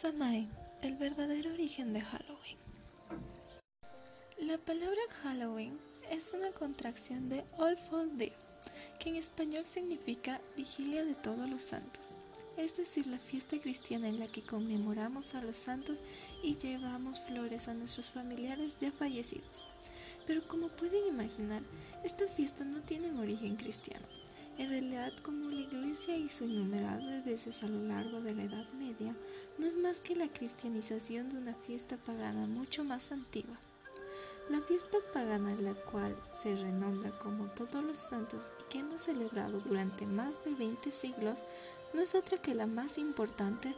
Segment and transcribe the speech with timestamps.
[0.00, 0.48] Samhain,
[0.80, 2.56] el verdadero origen de Halloween.
[4.38, 5.76] La palabra Halloween
[6.10, 8.32] es una contracción de All Falls Day,
[8.98, 12.08] que en español significa Vigilia de Todos los Santos,
[12.56, 15.98] es decir, la fiesta cristiana en la que conmemoramos a los santos
[16.42, 19.66] y llevamos flores a nuestros familiares ya fallecidos.
[20.26, 21.60] Pero como pueden imaginar,
[22.04, 24.19] esta fiesta no tiene un origen cristiano.
[24.60, 29.16] En realidad, como la Iglesia hizo innumerables veces a lo largo de la Edad Media,
[29.56, 33.56] no es más que la cristianización de una fiesta pagana mucho más antigua.
[34.50, 39.60] La fiesta pagana, la cual se renombra como Todos los Santos y que hemos celebrado
[39.60, 41.38] durante más de 20 siglos,
[41.94, 43.74] no es otra que la más importante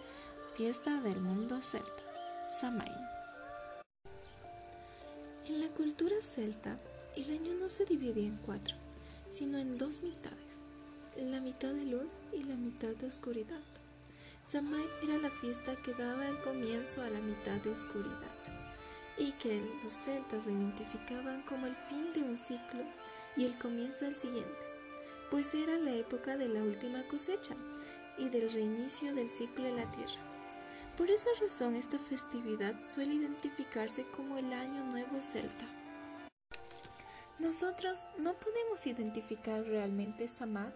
[0.57, 2.03] fiesta del mundo celta,
[2.61, 2.91] Samhain.
[5.47, 6.77] En la cultura celta,
[7.15, 8.75] el año no se dividía en cuatro,
[9.31, 10.42] sino en dos mitades
[11.17, 13.61] la mitad de luz y la mitad de oscuridad.
[14.47, 18.33] Samhain era la fiesta que daba el comienzo a la mitad de oscuridad
[19.19, 22.83] y que los celtas lo identificaban como el fin de un ciclo
[23.37, 24.51] y el comienzo del siguiente,
[25.31, 27.55] pues era la época de la última cosecha
[28.19, 30.21] y del reinicio del ciclo de la tierra.
[30.97, 35.67] Por esa razón esta festividad suele identificarse como el Año Nuevo Celta.
[37.39, 40.73] Nosotros no podemos identificar realmente Samhain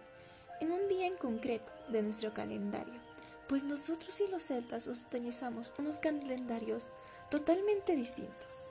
[0.59, 2.93] en un día en concreto de nuestro calendario,
[3.47, 6.89] pues nosotros y los celtas utilizamos unos calendarios
[7.29, 8.69] totalmente distintos.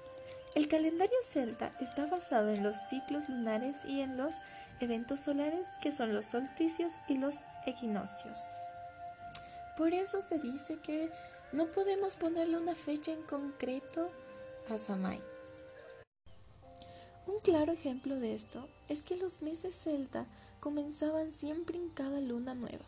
[0.55, 4.37] El calendario celta está basado en los ciclos lunares y en los
[4.81, 8.55] eventos solares que son los solsticios y los equinoccios.
[9.77, 11.11] Por eso se dice que
[11.53, 14.11] no podemos ponerle una fecha en concreto
[14.71, 15.36] a Samhain.
[17.27, 20.27] Un claro ejemplo de esto es que los meses celta
[20.61, 22.85] comenzaban siempre en cada luna nueva.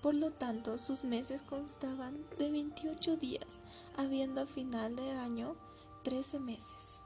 [0.00, 3.60] Por lo tanto, sus meses constaban de 28 días,
[3.96, 5.56] habiendo a final del año
[6.04, 7.02] 13 meses.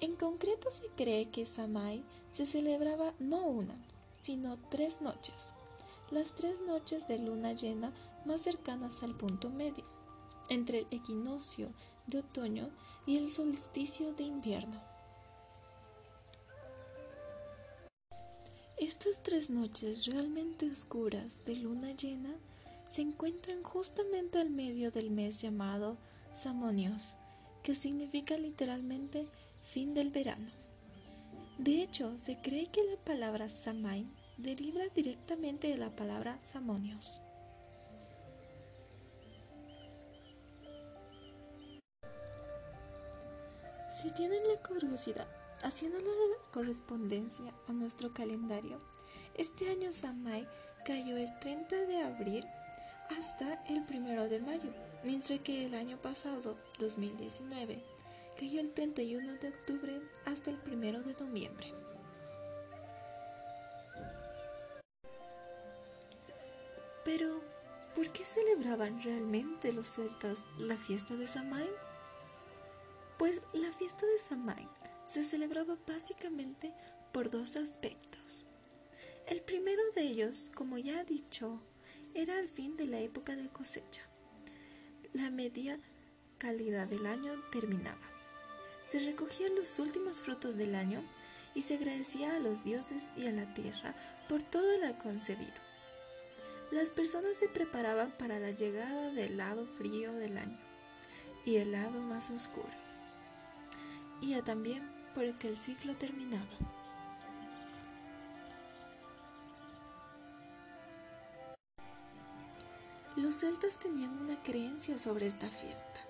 [0.00, 3.76] En concreto se cree que Samhain se celebraba no una,
[4.20, 5.54] sino tres noches,
[6.10, 7.92] las tres noches de luna llena
[8.24, 9.84] más cercanas al punto medio,
[10.48, 11.70] entre el equinoccio
[12.06, 12.70] de otoño
[13.06, 14.80] y el solsticio de invierno.
[18.78, 22.34] Estas tres noches realmente oscuras de luna llena
[22.90, 25.96] se encuentran justamente al medio del mes llamado
[26.34, 27.16] Samonios,
[27.62, 29.26] que significa literalmente
[29.60, 30.50] fin del verano.
[31.58, 37.22] De hecho, se cree que la palabra Samain deriva directamente de la palabra Samonios.
[44.06, 45.26] Si tienen la curiosidad,
[45.64, 48.80] haciendo la correspondencia a nuestro calendario,
[49.34, 50.46] este año Samay
[50.84, 52.46] cayó el 30 de abril
[53.10, 54.70] hasta el 1 de mayo,
[55.02, 57.82] mientras que el año pasado, 2019,
[58.38, 61.72] cayó el 31 de octubre hasta el 1 de noviembre.
[67.04, 67.40] Pero,
[67.92, 71.85] ¿por qué celebraban realmente los celtas la fiesta de Samhain?
[73.18, 74.68] Pues la fiesta de Samhain
[75.06, 76.74] se celebraba básicamente
[77.12, 78.44] por dos aspectos.
[79.26, 81.62] El primero de ellos, como ya he dicho,
[82.14, 84.02] era el fin de la época de cosecha.
[85.14, 85.80] La media
[86.36, 87.96] calidad del año terminaba.
[88.86, 91.02] Se recogían los últimos frutos del año
[91.54, 93.94] y se agradecía a los dioses y a la tierra
[94.28, 95.54] por todo lo concebido.
[96.70, 100.58] Las personas se preparaban para la llegada del lado frío del año
[101.46, 102.85] y el lado más oscuro
[104.20, 106.46] y también porque el ciclo terminaba.
[113.16, 116.00] Los celtas tenían una creencia sobre esta fiesta,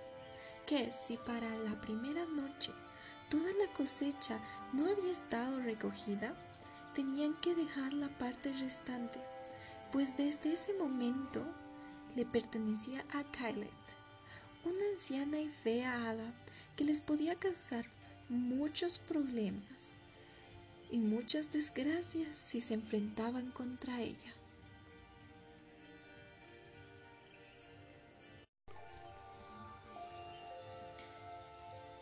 [0.66, 2.72] que si para la primera noche
[3.30, 4.40] toda la cosecha
[4.72, 6.34] no había estado recogida,
[6.94, 9.20] tenían que dejar la parte restante,
[9.92, 11.44] pues desde ese momento
[12.16, 13.70] le pertenecía a Kylet,
[14.64, 16.34] una anciana y fea hada
[16.76, 17.86] que les podía causar
[18.28, 19.64] muchos problemas
[20.90, 24.32] y muchas desgracias si se enfrentaban contra ella.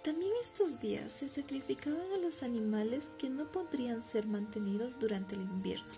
[0.03, 5.41] También estos días se sacrificaban a los animales que no podrían ser mantenidos durante el
[5.41, 5.95] invierno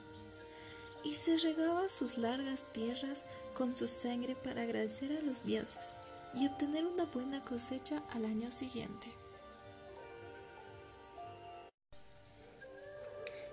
[1.02, 3.24] y se regaba sus largas tierras
[3.54, 5.94] con su sangre para agradecer a los dioses
[6.34, 9.08] y obtener una buena cosecha al año siguiente.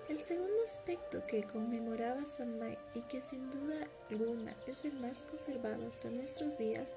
[0.08, 5.88] El segundo aspecto que conmemoraba Samhain y que sin duda alguna es el más conservado
[5.88, 6.88] hasta nuestros días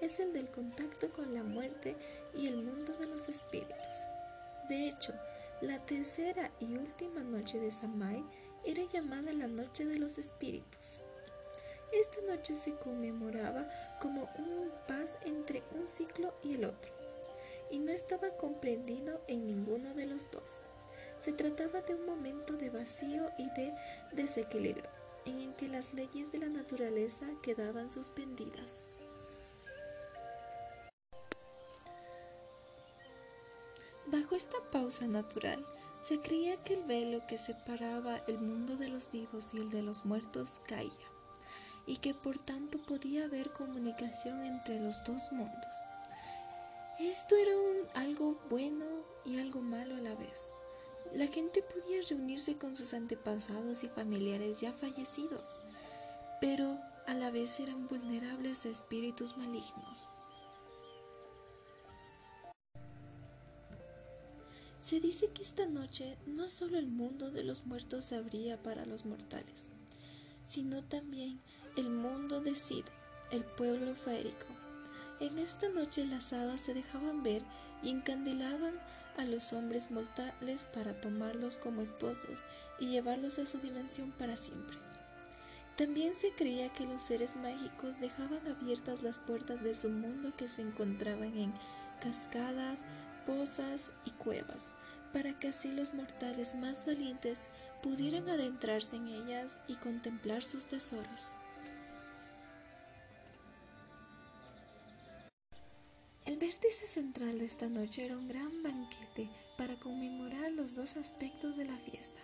[0.00, 1.96] es el del contacto con la muerte
[2.34, 4.06] y el mundo de los espíritus.
[4.68, 5.14] De hecho,
[5.60, 8.28] la tercera y última noche de Samhain
[8.66, 11.00] era llamada la Noche de los Espíritus.
[11.92, 13.68] Esta noche se conmemoraba
[14.00, 16.92] como un paz entre un ciclo y el otro,
[17.70, 20.62] y no estaba comprendido en ninguno de los dos.
[21.20, 23.72] Se trataba de un momento de vacío y de
[24.12, 24.90] desequilibrio,
[25.24, 28.90] en el que las leyes de la naturaleza quedaban suspendidas.
[34.06, 35.66] Bajo esta pausa natural,
[36.00, 39.82] se creía que el velo que separaba el mundo de los vivos y el de
[39.82, 40.92] los muertos caía,
[41.86, 45.72] y que por tanto podía haber comunicación entre los dos mundos.
[46.98, 47.52] Esto era
[47.94, 48.86] algo bueno
[49.24, 50.50] y algo malo a la vez.
[51.14, 55.58] La gente podía reunirse con sus antepasados y familiares ya fallecidos,
[56.40, 60.10] pero a la vez eran vulnerables a espíritus malignos.
[64.82, 68.86] Se dice que esta noche no solo el mundo de los muertos se abría para
[68.86, 69.66] los mortales,
[70.46, 71.40] sino también
[71.76, 72.84] el mundo de Sid,
[73.30, 74.46] el pueblo faérico.
[75.20, 77.42] En esta noche las hadas se dejaban ver
[77.82, 78.74] y encandilaban
[79.18, 82.38] a los hombres mortales para tomarlos como esposos
[82.80, 84.76] y llevarlos a su dimensión para siempre.
[85.76, 90.48] También se creía que los seres mágicos dejaban abiertas las puertas de su mundo que
[90.48, 91.52] se encontraban en
[92.00, 92.86] cascadas,
[93.26, 94.72] pozas y cuevas,
[95.12, 97.50] para que así los mortales más valientes
[97.82, 101.36] pudieran adentrarse en ellas y contemplar sus tesoros.
[106.26, 111.56] El vértice central de esta noche era un gran banquete para conmemorar los dos aspectos
[111.56, 112.20] de la fiesta.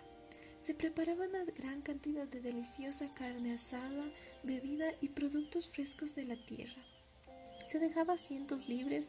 [0.61, 4.03] Se preparaba una gran cantidad de deliciosa carne asada,
[4.43, 6.83] bebida y productos frescos de la tierra.
[7.65, 9.07] Se dejaba asientos libres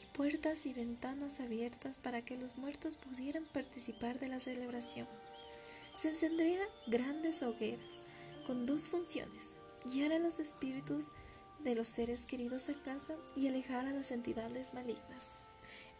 [0.00, 5.08] y puertas y ventanas abiertas para que los muertos pudieran participar de la celebración.
[5.96, 8.04] Se encenderían grandes hogueras
[8.46, 9.56] con dos funciones,
[9.86, 11.10] guiar a los espíritus
[11.64, 15.38] de los seres queridos a casa y alejar a las entidades malignas.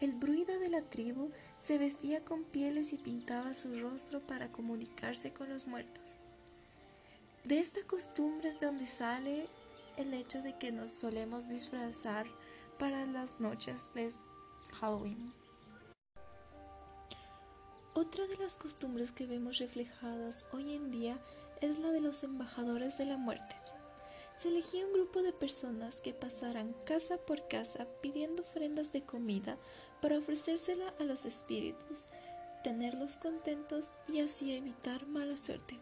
[0.00, 1.30] El bruida de la tribu
[1.60, 6.04] se vestía con pieles y pintaba su rostro para comunicarse con los muertos.
[7.44, 9.48] De esta costumbre es donde sale
[9.96, 12.26] el hecho de que nos solemos disfrazar
[12.78, 14.10] para las noches de
[14.80, 15.32] Halloween.
[17.92, 21.18] Otra de las costumbres que vemos reflejadas hoy en día
[21.60, 23.59] es la de los embajadores de la muerte.
[24.40, 29.58] Se elegía un grupo de personas que pasaran casa por casa pidiendo ofrendas de comida
[30.00, 32.06] para ofrecérsela a los espíritus,
[32.64, 35.78] tenerlos contentos y así evitar mala suerte.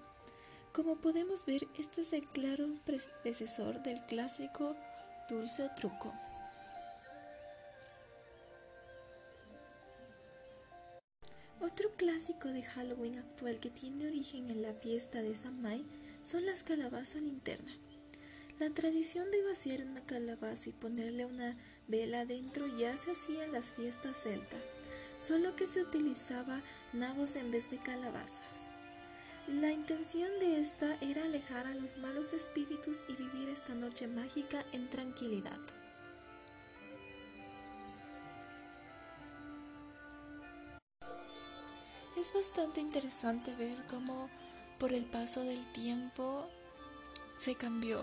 [0.73, 4.75] Como podemos ver, este es el claro predecesor del clásico
[5.29, 6.13] dulce o truco.
[11.61, 15.87] Otro clásico de Halloween actual que tiene origen en la fiesta de Samhain
[16.25, 17.73] son las calabazas linterna.
[18.59, 21.57] La tradición de vaciar una calabaza y ponerle una
[21.87, 24.61] vela dentro ya se hacía en las fiestas celtas,
[25.21, 26.61] solo que se utilizaba
[26.93, 28.67] nabos en vez de calabazas.
[29.47, 34.65] La intención de esta era alejar a los malos espíritus y vivir esta noche mágica
[34.73, 35.61] en tranquilidad.
[42.17, 44.29] Es bastante interesante ver cómo
[44.81, 46.49] por el paso del tiempo
[47.39, 48.03] se cambió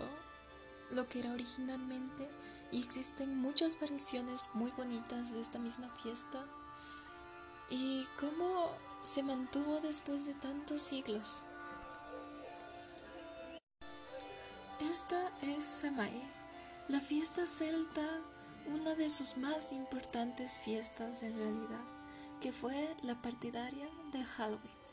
[0.92, 2.27] lo que era originalmente
[2.72, 6.46] y existen muchas variaciones muy bonitas de esta misma fiesta
[7.70, 8.70] y cómo
[9.04, 11.46] se mantuvo después de tantos siglos.
[14.82, 16.30] Esta es Samhain,
[16.88, 18.22] la fiesta celta,
[18.68, 21.84] una de sus más importantes fiestas en realidad,
[22.42, 24.85] que fue la partidaria de Halloween.